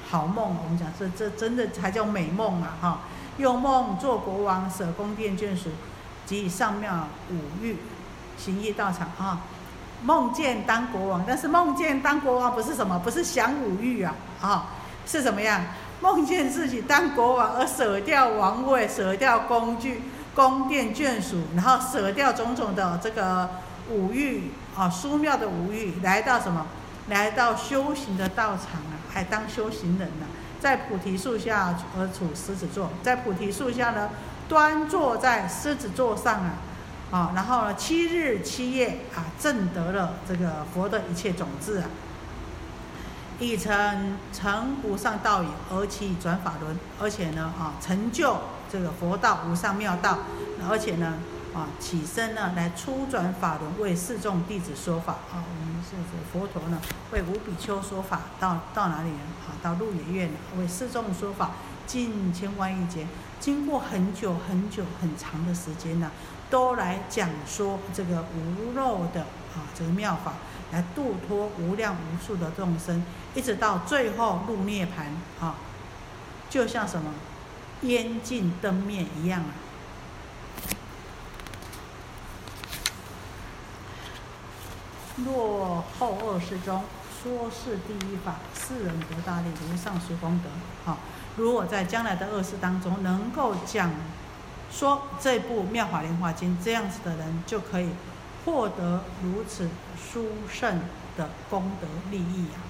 [0.09, 2.99] 好梦，我们讲这这真的才叫美梦啊哈，
[3.37, 5.69] 用梦做国王，舍宫殿眷属。
[6.25, 7.77] 即上庙五欲
[8.37, 9.43] 行义道场啊，
[10.03, 14.65] 梦见当国王，但是梦见当国王不是什么，不是享五欲啊啊，
[15.05, 15.61] 是怎么样？
[16.01, 20.03] 梦见自己当国王而舍掉王位，舍掉工具、
[20.35, 23.49] 宫殿眷属，然后舍掉种种的这个
[23.89, 26.65] 五欲啊，书庙的五欲，来到什么？
[27.09, 30.25] 来到修行的道场啊，还当修行人呢，
[30.59, 34.09] 在菩提树下而处狮子座，在菩提树下呢。
[34.49, 36.53] 端坐在狮子座上啊，
[37.11, 41.89] 啊，然后呢，七日七夜啊，证得了这个佛的一切种子啊，
[43.39, 48.37] 已成成无上道也，而其转法轮，而且呢，啊，成就
[48.71, 50.19] 这个佛道无上妙道，
[50.67, 51.13] 而且呢，
[51.53, 56.81] 啊，起身呢，来出转法轮，为四众弟子说法啊，我们是指佛陀呢，
[57.11, 59.19] 为五比丘说法，到到哪里呢？
[59.47, 61.51] 啊，到鹿野苑为四众说法，
[61.85, 63.05] 近千万亿劫。
[63.39, 66.09] 经过很久很久很长的时间呢，
[66.49, 70.33] 都来讲说这个无漏的啊这个妙法，
[70.71, 73.03] 来度脱无量无数的众生，
[73.33, 75.07] 一直到最后入涅盘
[75.39, 75.55] 啊，
[76.49, 77.13] 就像什么
[77.81, 79.51] 烟尽灯灭一样啊。
[85.25, 86.83] 若后二世中
[87.23, 90.49] 说是第一法，世人得大利，如上殊功德，
[90.85, 90.97] 好。
[91.37, 93.91] 如果在将来的恶世当中能够讲
[94.71, 97.89] 说这部《妙法莲华经》，这样子的人就可以
[98.47, 99.67] 获得如此
[100.01, 100.79] 殊胜
[101.17, 102.63] 的功德利益啊！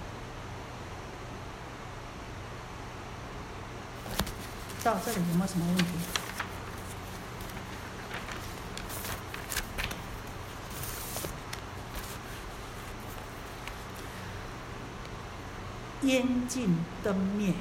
[4.84, 5.86] 到这里有没有什么问题？
[16.02, 17.54] 烟尽灯灭，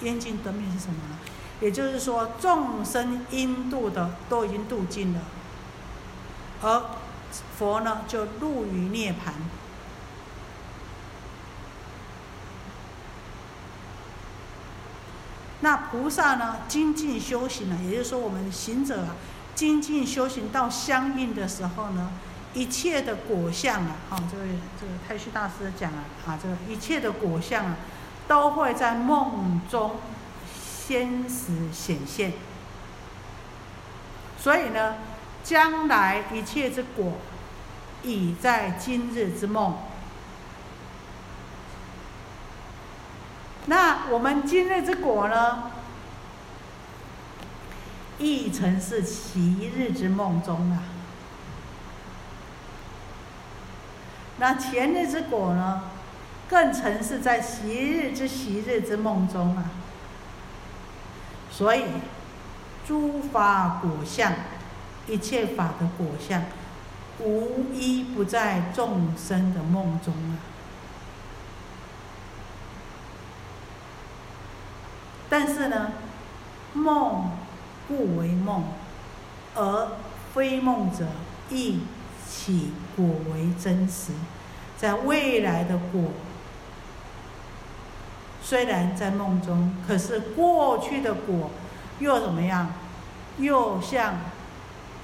[0.00, 1.18] 烟尽灯灭是什么呢？
[1.60, 5.20] 也就是说，众生应度的都已经度尽了，
[6.62, 6.82] 而
[7.58, 9.34] 佛呢就入于涅盘。
[15.60, 19.16] 那菩萨呢精进修行呢，也就是说我们行者啊
[19.54, 22.10] 精进修行到相应的时候呢，
[22.54, 24.48] 一切的果相啊，好，这位
[24.80, 27.76] 这个太虚大师讲了啊，这个一切的果相啊，
[28.26, 29.96] 都会在梦中。
[30.84, 32.34] 天时显现，
[34.38, 34.96] 所以呢，
[35.42, 37.14] 将来一切之果，
[38.02, 39.76] 已在今日之梦。
[43.66, 45.70] 那我们今日之果呢，
[48.18, 50.82] 亦曾是昔日之梦中啊。
[54.38, 55.82] 那前日之果呢，
[56.48, 59.64] 更曾是在昔日之昔日之梦中啊。
[61.52, 61.84] 所以，
[62.84, 64.32] 诸法果相，
[65.08, 66.44] 一切法的果相，
[67.18, 70.38] 无一不在众生的梦中啊。
[75.28, 75.92] 但是呢，
[76.74, 77.30] 梦
[77.88, 78.64] 不为梦，
[79.54, 79.88] 而
[80.34, 81.06] 非梦者，
[81.50, 81.80] 亦
[82.28, 84.12] 起果为真实，
[84.76, 86.10] 在未来的果。
[88.42, 91.50] 虽然在梦中，可是过去的果
[91.98, 92.72] 又怎么样？
[93.38, 94.16] 又像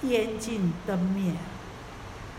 [0.03, 1.33] 烟尽灯灭。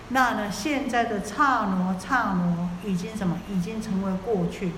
[0.10, 0.52] 那呢？
[0.52, 3.38] 现在的刹那刹那已经什么？
[3.48, 4.72] 已经成为过去。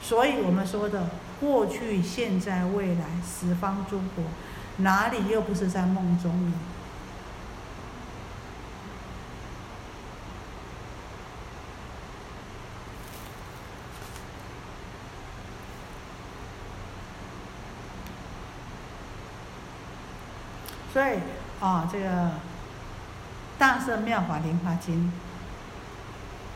[0.00, 4.24] 所以我们说的过去、现在、未来十方诸国，
[4.76, 6.52] 哪里又不是在梦中呢？
[20.92, 21.04] 所
[21.66, 22.08] 啊，这个
[23.58, 24.94] 《大圣妙法莲华经》，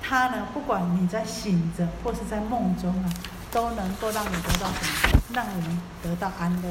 [0.01, 3.11] 它呢，不管你在醒着或是在梦中啊，
[3.51, 5.21] 都能够让你得到什么？
[5.35, 6.69] 让你们得到安乐。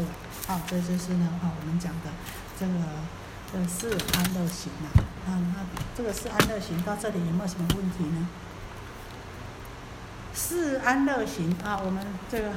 [0.47, 2.09] 啊，这就是呢，啊，我们讲的
[2.57, 2.73] 这个
[3.55, 4.87] 呃是安乐行啊。
[5.27, 5.65] 啊，那
[5.97, 8.25] 这个是安乐行到这里有没有什么问题呢？
[10.33, 12.51] 是安乐行啊，我们这个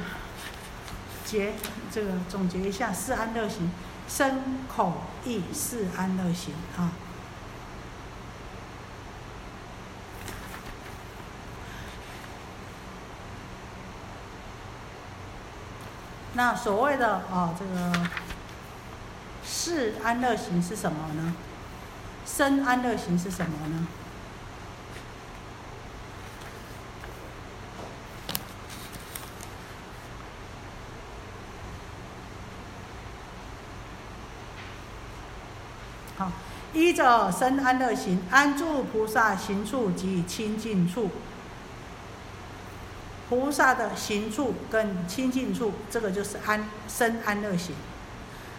[1.25, 1.55] 结
[1.91, 3.69] 这个总结一下，是安乐行。
[4.15, 4.93] 身口
[5.25, 6.91] 意是安乐行啊。
[16.33, 18.07] 那所谓的啊，这个
[19.43, 21.33] 是安乐行是什么呢？
[22.23, 23.87] 身安乐行是什么呢？
[36.17, 36.31] 好
[36.73, 41.09] 依着生安乐行，安住菩萨行处及清净处。
[43.29, 47.75] 菩萨的行处跟清净处，这个就是安生安乐行。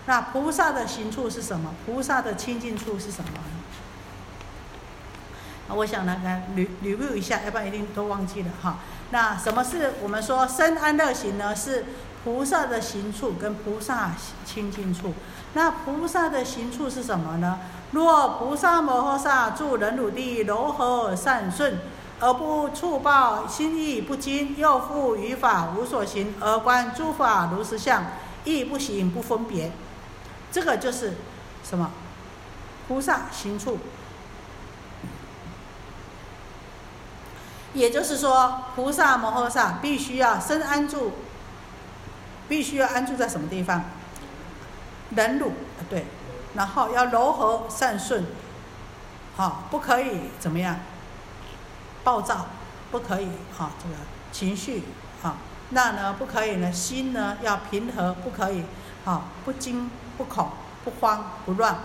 [0.06, 1.74] 那菩萨的行处是什么？
[1.86, 3.30] 菩萨的清净处是什么？
[5.68, 8.78] 我想呢，来捋捋捋一下，要不然一定都忘记了哈。
[9.10, 11.54] 那什么是我们说生安乐行呢？
[11.54, 11.84] 是
[12.24, 14.12] 菩萨的行处跟菩萨
[14.46, 15.12] 清净处。
[15.52, 17.60] 那菩萨的行处是什么呢？
[17.92, 21.78] 若菩萨摩诃萨住忍辱地，柔和善顺，
[22.18, 28.04] 而不触报，心意不惊，又复于法无所行，而观诸法如实相，
[28.44, 29.70] 亦不行不分别。
[30.50, 31.12] 这个就是
[31.62, 31.90] 什么？
[32.88, 33.78] 菩萨行处。
[37.74, 41.12] 也就是说，菩萨摩诃萨必须要深安住，
[42.48, 43.84] 必须要安住在什么地方？
[45.10, 45.52] 忍辱，
[45.88, 46.06] 对。
[46.54, 48.24] 然后要柔和善顺，
[49.36, 50.78] 好，不可以怎么样？
[52.04, 52.46] 暴躁，
[52.92, 53.28] 不可以
[53.58, 53.96] 哈，这个
[54.30, 54.84] 情绪，
[55.20, 55.36] 好，
[55.70, 56.72] 那呢不可以呢？
[56.72, 58.62] 心呢要平和，不可以，
[59.04, 60.48] 好，不惊不恐
[60.84, 61.76] 不慌不乱，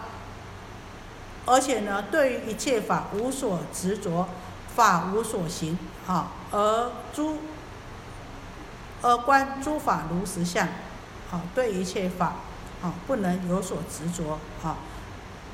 [1.48, 4.30] 而且呢，对于一切法无所执着，
[4.76, 7.40] 法无所行，好，而诸
[9.02, 10.68] 而观诸法如实相，
[11.30, 12.34] 好，对一切法
[12.82, 14.78] 啊，不能有所执着啊。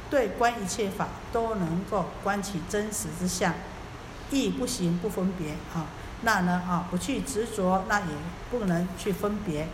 [0.10, 3.54] 对观一切法都能够观其真实之相，
[4.30, 5.86] 亦不行不分别啊。
[6.22, 8.08] 那呢啊，不去执着，那也
[8.50, 9.68] 不能去分别。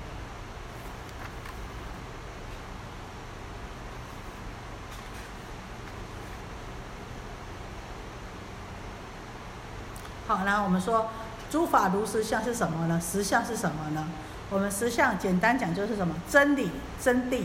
[10.28, 11.09] 好，那我们说
[11.52, 12.99] 诸法如实相是什么呢？
[12.99, 14.08] 实相是什么呢？
[14.49, 16.16] 我们实相简单讲就是什么？
[16.30, 17.43] 真理真谛。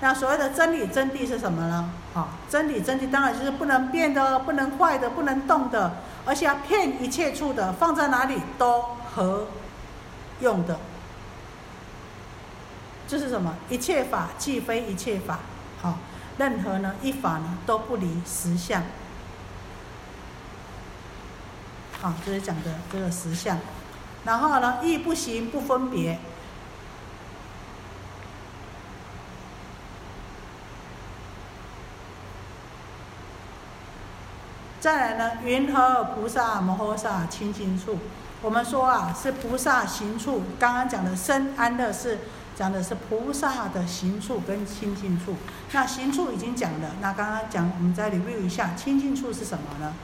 [0.00, 1.90] 那所谓的真理真谛是什么呢？
[2.14, 5.92] 好，真理真谛当然就是不能变的、不能坏的、不能动的，
[6.24, 8.82] 而且要骗一切处的，放在哪里都
[9.14, 9.46] 合
[10.40, 10.78] 用的。
[13.06, 13.54] 就是什么？
[13.68, 15.40] 一切法既非一切法，
[15.82, 15.98] 好，
[16.38, 18.82] 任何呢一法呢都不离实相。
[22.04, 23.58] 啊，就是讲的这个实相，
[24.26, 26.18] 然后呢，意不行不分别。
[34.80, 37.98] 再来呢，云何菩萨摩诃萨清净处？
[38.42, 40.42] 我们说啊，是菩萨行处。
[40.58, 42.18] 刚刚讲的生安乐是
[42.54, 45.36] 讲的是菩萨的行处跟清净处。
[45.72, 49.94] 那行处已经讲了，那刚刚讲，我们再 review 一下，清净处是什么呢？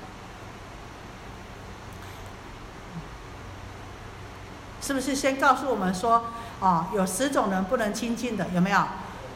[4.91, 6.25] 是不是先告诉我们说，
[6.59, 8.83] 啊，有十种人不能亲近的，有没有？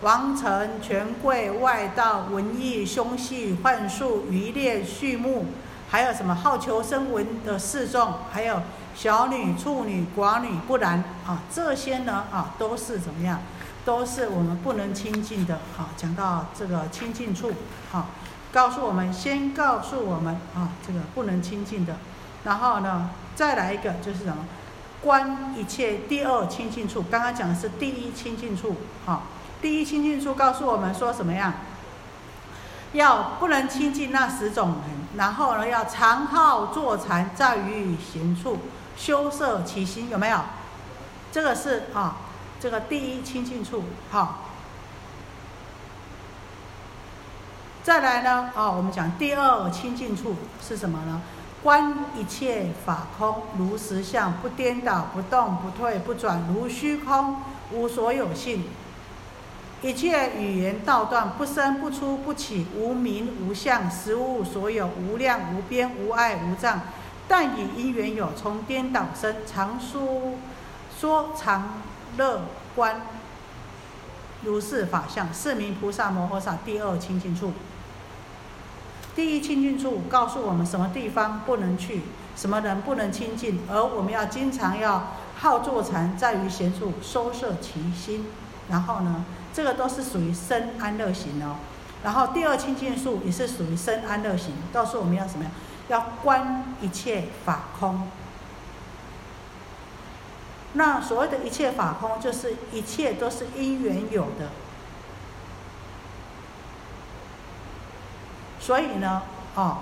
[0.03, 5.47] 王臣、权贵、外道、文艺、凶细、幻术、渔猎、畜牧，
[5.89, 8.63] 还有什么好求生闻的示众，还有
[8.97, 13.39] 小女、处女、寡女，不然啊，这些呢啊，都是怎么样？
[13.85, 15.61] 都是我们不能亲近的。
[15.77, 17.53] 好，讲到这个亲近处，
[17.93, 18.09] 好，
[18.53, 21.95] 告诉我们，先告诉我们啊，这个不能亲近的，
[22.43, 24.39] 然后呢，再来一个就是什么？
[25.05, 28.75] 观一切第二清净处，刚刚讲的是第一清净处，
[29.05, 29.25] 好，
[29.61, 31.57] 第一清净处告诉我们说什么呀？
[32.95, 38.59] 要不能亲近那十种人，然后呢，要常好坐禅，在于行处
[38.97, 40.39] 修摄其心，有没有？
[41.31, 42.17] 这个是啊，
[42.59, 44.39] 这个第一清净处，好。
[47.83, 50.37] 再来呢，啊，我们讲第二清净处
[50.67, 51.21] 是什么呢？
[51.65, 57.39] 观一切法空如实相，不颠倒，不动，不退，不转，如虚空，
[57.73, 58.65] 无所有性。
[59.81, 66.83] 一切语言道断，不生不出不起，无名无相，实无所有，无量无边，无碍无障。
[67.27, 70.35] 但以因缘有，从颠倒生，常说
[71.01, 71.81] 说常
[72.19, 72.43] 乐
[72.77, 73.01] 观，
[74.43, 77.55] 如是法相，是名菩萨摩诃萨第二清净处。
[79.15, 82.03] 第一清净处告诉我们什么地方不能去，
[82.37, 88.27] 什么人不能亲近，而我们要经常要好坐禅，在于闲处收摄其心。
[88.69, 91.57] 然后呢，这个都是属于生安乐行哦。
[92.03, 95.51] 然后第二清净处也是属于生安乐行，告诉我们要什么呀？
[95.89, 98.09] 要观一切法空。
[100.73, 104.51] 那所谓的一切法空，就是一切都是因缘有的。
[108.65, 109.21] 所以呢，
[109.57, 109.77] 哦，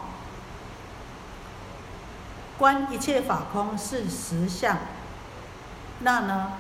[2.59, 4.77] 观一切法空是实相。
[6.01, 6.55] 那呢，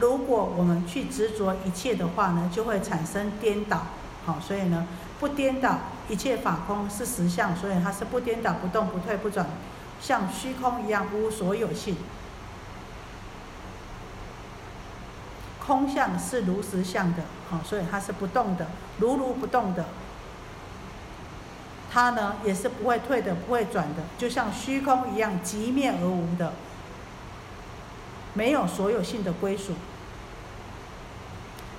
[0.00, 3.82] 如果我们去执着一切的话呢，就会产生颠倒。
[4.24, 4.86] 好，所以呢，
[5.20, 9.46] 不颠倒，一切法空是实相，所以它是不颠倒、不动、不退、不转，
[10.00, 11.98] 像虚空一样无所有性。
[15.60, 18.66] 空相是如实相的，好，所以它是不动的，
[18.98, 19.84] 如如不动的。
[21.90, 26.52] 它呢也是不会退的，不会转的，就像虚空一样，即灭而无的，
[28.34, 29.72] 没有所有性的归属。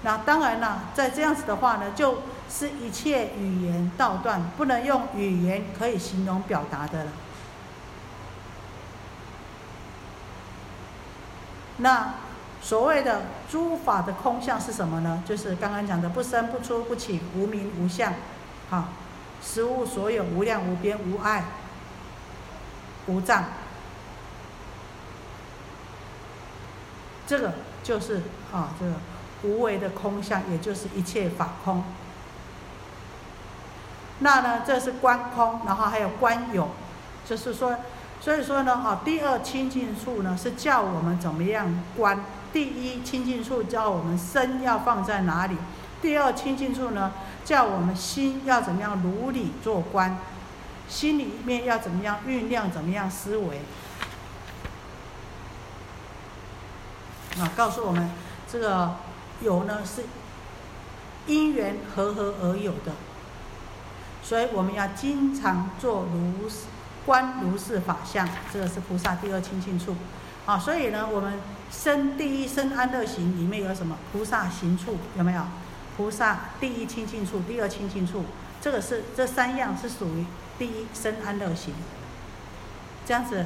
[0.02, 7.12] 那当然了，在这样子的话呢，就是一切语言道断，不能用语言可以形容表达的了。
[11.78, 12.16] 那
[12.62, 15.24] 所谓的诸法的空相是什么呢？
[15.26, 18.14] 就是刚刚讲的不生不出不起，无名无相，
[18.70, 18.86] 好。
[19.42, 21.46] 实物所有，无量无边，无碍，
[23.08, 23.46] 无障。
[27.26, 28.94] 这个就是啊，这个
[29.44, 31.84] 无为的空相，也就是一切法空。
[34.20, 36.70] 那呢，这是观空，然后还有观有，
[37.26, 37.78] 就是说，
[38.20, 42.18] 所以说呢，啊，第二清净处呢是教我们怎么样观；
[42.52, 45.56] 第一清净处教我们身要放在哪里；
[46.02, 47.12] 第二清净处呢。
[47.46, 50.20] 叫我们心要怎么样如理做观，
[50.88, 53.62] 心里面要怎么样酝酿，怎么样思维。
[57.40, 58.12] 啊，告诉我们
[58.52, 58.98] 这个
[59.42, 60.04] 有呢是
[61.26, 62.92] 因缘和合而有的。
[64.22, 66.66] 所以我们要经常做如是
[67.04, 69.96] 观如是法相，这个是菩萨第二清净处。
[70.46, 71.40] 啊，所以呢，我们
[71.72, 73.98] 生第一生安乐行里面有什么？
[74.12, 75.42] 菩萨行处有没有？
[76.00, 78.24] 菩萨第一清净处，第二清净处，
[78.62, 80.26] 这个是这三样是属于
[80.58, 81.74] 第一生安乐行。
[83.06, 83.46] 这样子，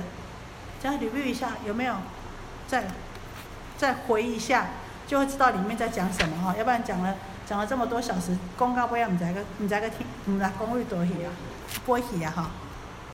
[0.80, 1.96] 这样你背一下有没有？
[2.68, 2.86] 再
[3.76, 4.68] 再回忆一下，
[5.08, 6.56] 就会知道里面在讲什么哈。
[6.56, 7.16] 要不然讲了
[7.48, 11.34] 讲了这么多小时，公告不要唔知个唔知个听唔知公会多去啊，
[11.84, 12.52] 不会去啊哈。